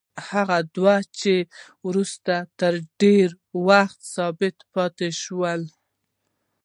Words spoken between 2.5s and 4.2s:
تر ډېره وخته